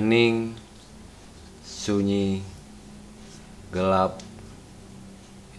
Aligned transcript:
hening, 0.00 0.56
sunyi, 1.60 2.40
gelap. 3.68 4.16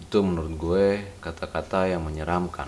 Itu 0.02 0.18
menurut 0.26 0.58
gue 0.58 0.86
kata-kata 1.22 1.86
yang 1.86 2.02
menyeramkan. 2.02 2.66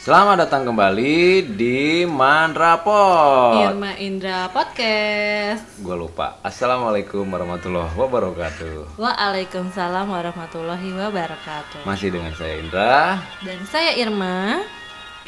Selamat 0.00 0.48
datang 0.48 0.64
kembali 0.72 1.52
di 1.52 2.08
Mandrapot. 2.08 3.60
Irma 3.60 3.92
Indra 4.00 4.48
Podcast. 4.48 5.84
Gue 5.84 6.00
lupa. 6.00 6.40
Assalamualaikum 6.40 7.28
warahmatullahi 7.28 7.92
wabarakatuh. 7.92 8.96
Waalaikumsalam 8.96 10.08
warahmatullahi 10.08 10.96
wabarakatuh. 10.96 11.84
Masih 11.84 12.08
dengan 12.08 12.32
saya 12.32 12.56
Indra. 12.56 13.20
Dan 13.44 13.60
saya 13.68 13.92
Irma. 14.00 14.64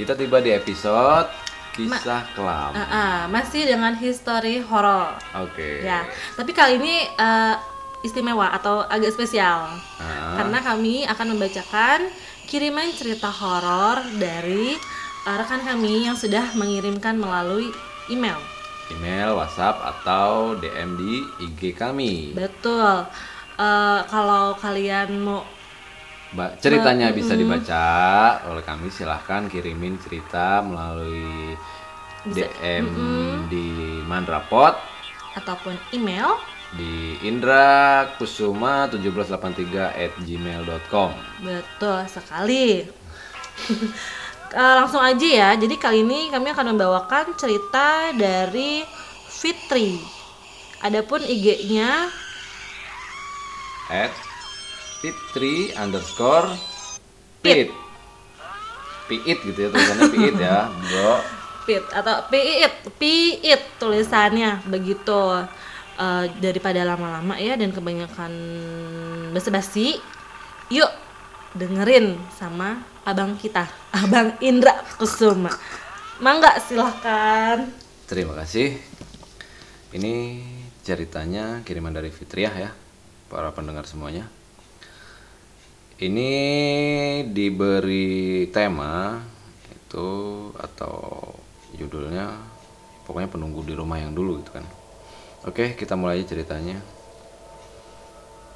Kita 0.00 0.16
tiba 0.16 0.41
di 0.41 0.48
episode 0.56 1.49
kisah 1.74 2.23
kelam. 2.34 2.73
Ah, 2.74 2.83
ah, 2.83 3.16
masih 3.30 3.66
dengan 3.66 3.95
history 3.95 4.62
horor. 4.62 5.15
Oke. 5.38 5.84
Ya, 5.84 6.06
tapi 6.34 6.51
kali 6.51 6.78
ini 6.80 7.06
eh, 7.06 7.55
istimewa 8.02 8.52
atau 8.52 8.84
agak 8.87 9.12
spesial. 9.15 9.70
Ah. 10.01 10.41
Karena 10.41 10.59
kami 10.61 11.05
akan 11.06 11.27
membacakan 11.37 12.09
kiriman 12.50 12.91
cerita 12.97 13.31
horor 13.31 14.03
dari 14.19 14.75
eh, 15.27 15.36
rekan 15.36 15.62
kami 15.62 16.09
yang 16.09 16.17
sudah 16.19 16.55
mengirimkan 16.59 17.17
melalui 17.17 17.70
email. 18.11 18.39
Email, 18.91 19.39
WhatsApp 19.39 19.78
atau 19.87 20.59
DM 20.59 20.98
di 20.98 21.22
IG 21.47 21.78
kami. 21.78 22.34
Betul. 22.34 23.06
Eh, 23.61 24.00
kalau 24.09 24.56
kalian 24.59 25.20
mau 25.20 25.44
Ba- 26.31 26.55
ceritanya 26.62 27.11
bisa 27.11 27.34
dibaca 27.34 27.84
oleh 28.47 28.62
kami 28.62 28.86
silahkan 28.86 29.50
kirimin 29.50 29.98
cerita 29.98 30.62
melalui 30.62 31.59
Bisa. 32.22 32.47
DM 32.47 32.87
di 33.50 33.67
Mandrapot 34.06 34.78
ataupun 35.34 35.75
email 35.91 36.39
di 36.70 37.19
Indra 37.27 38.06
Kusuma 38.14 38.87
1783 38.87 39.91
at 39.91 40.12
gmail.com 40.22 41.11
Betul 41.42 41.98
sekali. 42.06 42.87
Eh, 44.50 44.75
langsung 44.83 44.98
aja 44.98 45.22
ya. 45.22 45.50
Jadi 45.55 45.78
kali 45.78 46.03
ini 46.03 46.27
kami 46.27 46.50
akan 46.50 46.75
membawakan 46.75 47.39
cerita 47.39 48.11
dari 48.11 48.83
Fitri. 49.31 49.94
Adapun 50.83 51.22
IG-nya 51.22 52.11
at 53.87 54.11
fitri 55.01 55.73
underscore 55.75 56.55
pit 57.41 57.73
piit 59.09 59.39
gitu 59.43 59.59
ya 59.59 59.69
tulisannya 59.73 60.09
piit 60.12 60.34
ya 60.39 60.59
bro 60.89 61.15
Fit 61.61 61.84
atau 61.93 62.25
Piit, 62.33 62.73
Piit 62.97 63.62
tulisannya 63.77 64.65
begitu. 64.65 65.45
Eh, 66.01 66.27
daripada 66.41 66.81
lama-lama 66.81 67.37
ya 67.37 67.61
dan 67.61 67.77
kebanyakan 67.77 68.33
basa-basi, 69.37 70.01
yuk 70.73 70.89
dengerin 71.53 72.17
sama 72.33 72.81
abang 73.05 73.37
kita, 73.37 73.69
abang 74.01 74.33
Indra 74.41 74.81
Kusuma. 74.97 75.53
Mangga 76.25 76.56
silahkan. 76.56 77.69
terima 78.05 78.34
kasih 78.43 78.75
ini 79.94 80.43
ceritanya 80.83 81.62
kiriman 81.62 81.94
dari 81.94 82.10
Fitriah 82.10 82.50
ya 82.50 82.71
para 83.31 83.55
pendengar 83.55 83.87
semuanya 83.87 84.27
ini 86.00 86.33
diberi 87.28 88.49
tema 88.49 89.21
itu 89.69 90.09
atau 90.56 91.28
judulnya 91.77 92.41
pokoknya 93.05 93.28
penunggu 93.28 93.61
di 93.69 93.77
rumah 93.77 94.00
yang 94.00 94.16
dulu 94.16 94.41
gitu 94.41 94.56
kan. 94.56 94.65
Oke 95.44 95.77
kita 95.77 96.00
mulai 96.00 96.21
aja 96.21 96.33
ceritanya. 96.33 96.81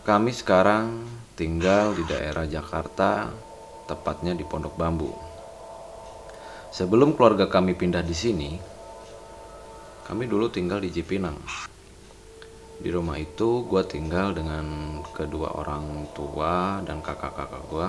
Kami 0.08 0.32
sekarang 0.32 1.04
tinggal 1.36 1.92
di 1.92 2.04
daerah 2.08 2.48
Jakarta 2.48 3.28
tepatnya 3.84 4.32
di 4.32 4.44
Pondok 4.44 4.76
Bambu. 4.80 5.12
Sebelum 6.72 7.12
keluarga 7.12 7.44
kami 7.48 7.76
pindah 7.76 8.00
di 8.00 8.16
sini 8.16 8.50
kami 10.08 10.24
dulu 10.28 10.48
tinggal 10.48 10.80
di 10.80 10.88
Cipinang 10.92 11.36
di 12.74 12.90
rumah 12.90 13.14
itu 13.14 13.62
gue 13.70 13.82
tinggal 13.86 14.34
dengan 14.34 14.98
kedua 15.14 15.54
orang 15.54 16.10
tua 16.10 16.82
dan 16.82 16.98
kakak-kakak 16.98 17.62
gue. 17.70 17.88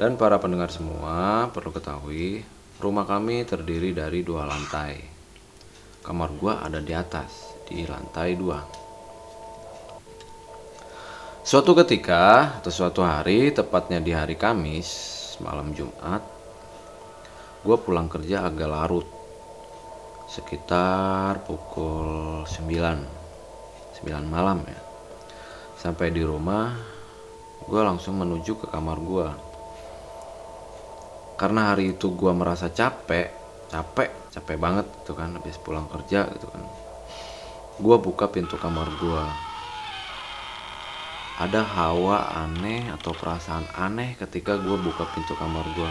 Dan 0.00 0.16
para 0.16 0.40
pendengar 0.40 0.72
semua 0.72 1.52
perlu 1.52 1.70
ketahui, 1.70 2.40
rumah 2.80 3.04
kami 3.04 3.44
terdiri 3.44 3.92
dari 3.92 4.24
dua 4.24 4.48
lantai. 4.48 4.96
Kamar 6.00 6.32
gue 6.32 6.52
ada 6.56 6.80
di 6.80 6.92
atas, 6.96 7.54
di 7.68 7.84
lantai 7.84 8.32
dua. 8.34 8.64
Suatu 11.44 11.76
ketika 11.76 12.56
atau 12.58 12.72
suatu 12.72 13.04
hari, 13.04 13.52
tepatnya 13.52 14.00
di 14.00 14.16
hari 14.16 14.40
Kamis, 14.40 14.88
malam 15.44 15.76
Jumat, 15.76 16.24
gue 17.60 17.76
pulang 17.76 18.08
kerja 18.08 18.48
agak 18.48 18.72
larut. 18.72 19.08
Sekitar 20.24 21.44
pukul 21.44 22.42
9 22.48 23.23
9 24.04 24.28
malam 24.28 24.60
ya. 24.68 24.80
Sampai 25.80 26.12
di 26.12 26.20
rumah 26.20 26.76
gue 27.64 27.80
langsung 27.80 28.20
menuju 28.20 28.60
ke 28.60 28.66
kamar 28.68 29.00
gue 29.00 29.28
karena 31.40 31.72
hari 31.72 31.96
itu 31.96 32.12
gue 32.12 32.30
merasa 32.36 32.68
capek 32.68 33.32
capek 33.72 34.12
capek 34.30 34.56
banget 34.60 34.86
gitu 35.00 35.16
kan 35.16 35.32
habis 35.32 35.56
pulang 35.56 35.88
kerja 35.88 36.28
gitu 36.36 36.46
kan. 36.52 36.60
Gue 37.80 37.96
buka 37.96 38.28
pintu 38.28 38.60
kamar 38.60 38.86
gue 39.00 39.24
ada 41.34 41.66
hawa 41.66 42.30
aneh 42.46 42.86
atau 42.94 43.10
perasaan 43.10 43.66
aneh 43.74 44.14
ketika 44.20 44.54
gue 44.54 44.76
buka 44.78 45.02
pintu 45.10 45.34
kamar 45.34 45.66
gue 45.74 45.90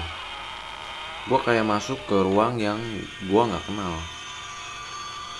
gue 1.24 1.40
kayak 1.40 1.68
masuk 1.68 2.00
ke 2.08 2.16
ruang 2.20 2.60
yang 2.60 2.80
gue 3.28 3.42
nggak 3.44 3.66
kenal. 3.68 3.96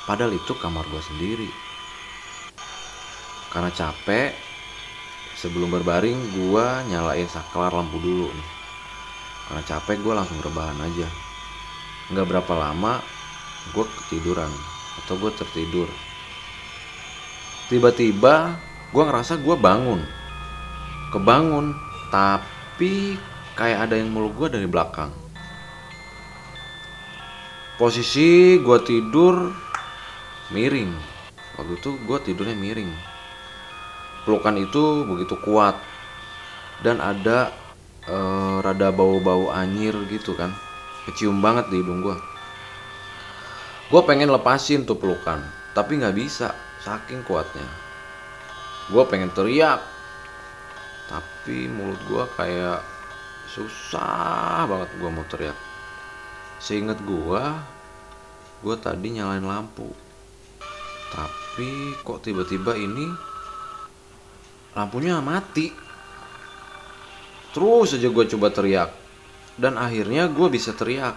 Padahal 0.04 0.36
itu 0.36 0.52
kamar 0.60 0.84
gue 0.92 1.00
sendiri 1.00 1.63
karena 3.54 3.70
capek 3.70 4.34
sebelum 5.38 5.70
berbaring 5.70 6.18
gua 6.34 6.82
nyalain 6.90 7.30
saklar 7.30 7.70
lampu 7.70 8.02
dulu 8.02 8.34
nih. 8.34 8.50
Karena 9.46 9.62
capek 9.62 10.02
gua 10.02 10.26
langsung 10.26 10.42
rebahan 10.42 10.82
aja. 10.82 11.08
Nggak 12.10 12.28
berapa 12.34 12.54
lama 12.58 12.98
gua 13.78 13.86
ketiduran 13.86 14.50
atau 15.06 15.14
gua 15.22 15.30
tertidur. 15.38 15.86
Tiba-tiba 17.70 18.58
gua 18.90 19.04
ngerasa 19.14 19.38
gua 19.38 19.54
bangun. 19.54 20.02
Kebangun 21.14 21.78
tapi 22.10 23.22
kayak 23.54 23.86
ada 23.86 24.02
yang 24.02 24.10
meluk 24.10 24.34
gua 24.34 24.50
dari 24.50 24.66
belakang. 24.66 25.14
Posisi 27.78 28.58
gua 28.66 28.82
tidur 28.82 29.54
miring. 30.50 30.90
Waktu 31.54 31.78
itu 31.78 32.02
gua 32.10 32.18
tidurnya 32.18 32.58
miring 32.58 33.14
pelukan 34.24 34.56
itu 34.60 35.08
begitu 35.08 35.36
kuat. 35.44 35.78
Dan 36.84 37.00
ada 37.00 37.52
eh, 38.08 38.56
rada 38.60 38.90
bau-bau 38.92 39.52
anyir 39.52 39.96
gitu 40.12 40.36
kan. 40.36 40.52
Kecium 41.08 41.44
banget 41.44 41.68
di 41.72 41.84
hidung 41.84 42.00
gue 42.00 42.16
gue 43.94 44.02
pengen 44.10 44.34
lepasin 44.34 44.90
tuh 44.90 44.98
pelukan 44.98 45.38
tapi 45.78 46.02
nggak 46.02 46.18
bisa 46.18 46.50
saking 46.82 47.22
kuatnya. 47.22 47.70
Gue 48.90 49.06
pengen 49.06 49.30
teriak 49.30 49.86
tapi 51.06 51.70
mulut 51.70 52.02
gue 52.10 52.26
kayak 52.34 52.82
susah 53.54 54.66
banget 54.66 54.90
gue 54.98 55.10
mau 55.14 55.26
teriak. 55.30 55.58
Seinget 56.58 56.98
gue 57.06 57.44
gue 58.66 58.76
tadi 58.82 59.14
nyalain 59.14 59.46
lampu. 59.46 59.94
Tapi 61.14 61.94
kok 62.02 62.26
tiba-tiba 62.26 62.74
ini 62.74 63.14
lampunya 64.74 65.22
mati. 65.22 65.70
Terus 67.54 67.94
aja 67.94 68.10
gue 68.10 68.26
coba 68.38 68.50
teriak. 68.50 68.90
Dan 69.54 69.78
akhirnya 69.78 70.26
gue 70.30 70.48
bisa 70.50 70.74
teriak. 70.74 71.14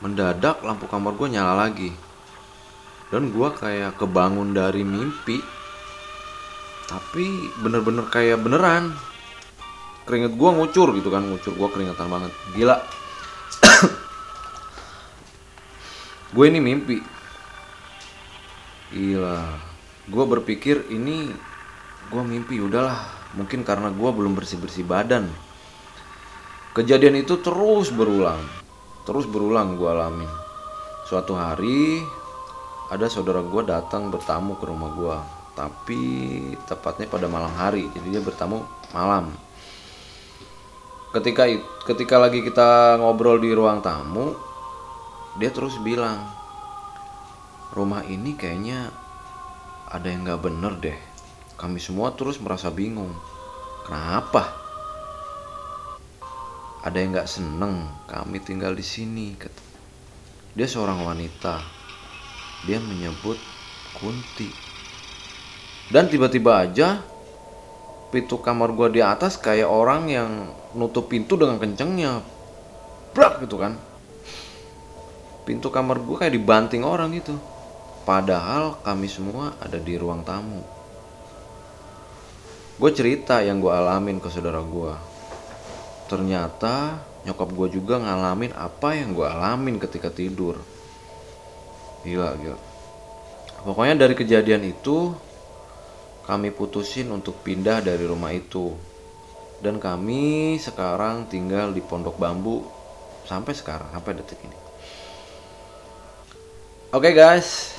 Mendadak 0.00 0.64
lampu 0.64 0.88
kamar 0.88 1.16
gue 1.16 1.28
nyala 1.28 1.68
lagi. 1.68 1.92
Dan 3.12 3.30
gue 3.30 3.48
kayak 3.52 4.00
kebangun 4.00 4.56
dari 4.56 4.82
mimpi. 4.82 5.38
Tapi 6.88 7.52
bener-bener 7.60 8.08
kayak 8.08 8.40
beneran. 8.40 8.96
Keringet 10.08 10.38
gue 10.38 10.50
ngucur 10.54 10.94
gitu 10.96 11.10
kan 11.10 11.26
ngucur 11.26 11.52
gue 11.52 11.68
keringetan 11.68 12.08
banget. 12.08 12.32
Gila. 12.54 12.78
Gue 16.34 16.46
ini 16.46 16.62
mimpi. 16.62 17.02
Gila. 18.94 19.42
Gue 20.06 20.24
berpikir 20.30 20.86
ini 20.94 21.34
gue 22.10 22.22
mimpi 22.22 22.62
udahlah. 22.62 23.14
Mungkin 23.36 23.66
karena 23.66 23.92
gue 23.92 24.10
belum 24.10 24.38
bersih 24.38 24.56
bersih 24.56 24.86
badan. 24.86 25.28
Kejadian 26.72 27.20
itu 27.20 27.40
terus 27.42 27.90
berulang. 27.90 28.40
Terus 29.02 29.26
berulang 29.26 29.74
gue 29.74 29.88
alamin. 29.88 30.30
Suatu 31.06 31.34
hari 31.34 32.02
ada 32.90 33.10
saudara 33.10 33.42
gue 33.42 33.62
datang 33.66 34.10
bertamu 34.10 34.54
ke 34.58 34.64
rumah 34.66 34.90
gue 34.94 35.18
tapi 35.56 36.00
tepatnya 36.68 37.08
pada 37.08 37.26
malam 37.26 37.50
hari. 37.56 37.88
Jadi 37.96 38.06
dia 38.12 38.22
bertamu 38.22 38.62
malam. 38.92 39.32
Ketika 41.10 41.48
ketika 41.88 42.20
lagi 42.20 42.44
kita 42.44 43.00
ngobrol 43.00 43.40
di 43.40 43.50
ruang 43.56 43.80
tamu 43.80 44.36
dia 45.40 45.52
terus 45.52 45.76
bilang 45.80 46.28
rumah 47.76 48.04
ini 48.08 48.36
kayaknya 48.36 48.88
ada 49.88 50.08
yang 50.08 50.24
nggak 50.24 50.42
bener 50.44 50.72
deh 50.80 50.98
kami 51.56 51.80
semua 51.80 52.12
terus 52.12 52.36
merasa 52.36 52.68
bingung. 52.68 53.16
Kenapa? 53.88 54.52
Ada 56.84 56.96
yang 57.00 57.16
nggak 57.16 57.30
seneng 57.32 57.88
kami 58.06 58.38
tinggal 58.44 58.76
di 58.76 58.84
sini 58.84 59.32
dia 60.52 60.68
seorang 60.68 61.02
wanita. 61.02 61.64
Dia 62.68 62.78
menyebut 62.80 63.40
Kunti. 63.96 64.52
Dan 65.88 66.12
tiba-tiba 66.12 66.60
aja 66.60 67.00
pintu 68.12 68.36
kamar 68.44 68.76
gua 68.76 68.92
di 68.92 69.00
atas 69.00 69.40
kayak 69.40 69.66
orang 69.66 70.12
yang 70.12 70.30
nutup 70.76 71.08
pintu 71.08 71.40
dengan 71.40 71.56
kencengnya. 71.56 72.20
Brak 73.16 73.48
gitu 73.48 73.56
kan. 73.56 73.80
Pintu 75.48 75.72
kamar 75.72 76.04
gua 76.04 76.20
kayak 76.20 76.36
dibanting 76.36 76.84
orang 76.84 77.16
gitu. 77.16 77.40
Padahal 78.04 78.76
kami 78.84 79.08
semua 79.08 79.56
ada 79.56 79.80
di 79.80 79.96
ruang 79.96 80.20
tamu 80.20 80.75
gue 82.76 82.90
cerita 82.92 83.40
yang 83.40 83.60
gue 83.60 83.72
alamin 83.72 84.20
ke 84.20 84.28
saudara 84.28 84.60
gue 84.60 84.92
ternyata 86.06 87.02
nyokap 87.26 87.50
gue 87.50 87.68
juga 87.82 87.98
ngalamin 87.98 88.54
apa 88.54 88.94
yang 88.94 89.10
gue 89.10 89.26
alamin 89.26 89.82
ketika 89.82 90.14
tidur. 90.14 90.62
Gila 92.06 92.38
gila. 92.38 92.58
Pokoknya 93.66 94.06
dari 94.06 94.14
kejadian 94.14 94.62
itu 94.62 95.10
kami 96.22 96.54
putusin 96.54 97.10
untuk 97.10 97.42
pindah 97.42 97.82
dari 97.82 98.06
rumah 98.06 98.30
itu. 98.30 98.70
Dan 99.58 99.82
kami 99.82 100.54
sekarang 100.62 101.26
tinggal 101.26 101.74
di 101.74 101.82
pondok 101.82 102.14
bambu 102.14 102.62
sampai 103.26 103.52
sekarang 103.58 103.90
sampai 103.90 104.14
detik 104.14 104.38
ini. 104.46 104.58
Oke 106.94 107.10
guys. 107.10 107.74
It- 107.74 107.75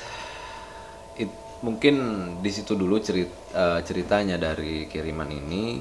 mungkin 1.62 1.94
di 2.38 2.50
situ 2.52 2.78
dulu 2.78 2.98
cerit- 3.02 3.54
eh, 3.54 3.80
ceritanya 3.82 4.38
dari 4.38 4.86
kiriman 4.86 5.30
ini. 5.30 5.80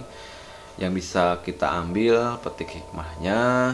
Yang 0.78 0.92
bisa 0.94 1.42
kita 1.42 1.74
ambil 1.74 2.38
petik 2.38 2.70
hikmahnya. 2.70 3.74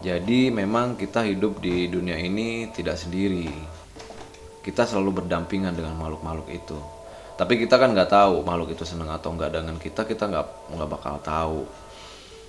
Jadi 0.00 0.48
memang 0.48 0.96
kita 0.96 1.24
hidup 1.28 1.60
di 1.60 1.92
dunia 1.92 2.16
ini 2.16 2.72
tidak 2.72 2.96
sendiri. 2.96 3.52
Kita 4.64 4.88
selalu 4.88 5.24
berdampingan 5.24 5.76
dengan 5.76 5.92
makhluk-makhluk 6.00 6.48
itu. 6.48 6.78
Tapi 7.36 7.60
kita 7.60 7.76
kan 7.76 7.92
nggak 7.92 8.08
tahu 8.08 8.40
makhluk 8.46 8.72
itu 8.72 8.84
seneng 8.88 9.12
atau 9.12 9.36
nggak 9.36 9.50
dengan 9.52 9.76
kita 9.76 10.08
kita 10.08 10.24
nggak 10.24 10.46
nggak 10.72 10.88
bakal 10.88 11.14
tahu. 11.20 11.60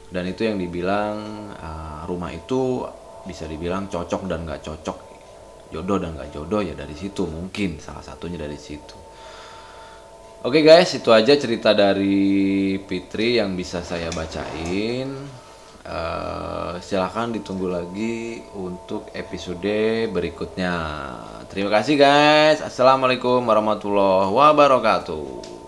Dan 0.08 0.32
itu 0.32 0.48
yang 0.48 0.56
dibilang 0.56 1.16
uh, 1.60 2.08
rumah 2.08 2.32
itu 2.32 2.88
bisa 3.26 3.50
dibilang 3.50 3.90
cocok 3.90 4.32
dan 4.32 4.46
nggak 4.46 4.62
cocok 4.64 5.15
jodoh 5.74 5.98
dan 5.98 6.14
nggak 6.18 6.34
jodoh 6.36 6.62
ya 6.62 6.74
dari 6.78 6.94
situ 6.94 7.26
mungkin 7.26 7.82
salah 7.82 8.04
satunya 8.04 8.38
dari 8.38 8.58
situ. 8.60 8.98
Oke 10.46 10.62
guys 10.62 10.94
itu 10.94 11.10
aja 11.10 11.34
cerita 11.42 11.74
dari 11.74 12.78
Fitri 12.86 13.42
yang 13.42 13.58
bisa 13.58 13.82
saya 13.82 14.14
bacain. 14.14 15.10
Eh, 15.86 16.74
silahkan 16.82 17.30
ditunggu 17.30 17.70
lagi 17.70 18.42
untuk 18.58 19.10
episode 19.14 20.10
berikutnya. 20.10 20.74
Terima 21.50 21.70
kasih 21.70 21.98
guys. 21.98 22.62
Assalamualaikum 22.62 23.42
warahmatullahi 23.42 24.34
wabarakatuh 24.34 25.65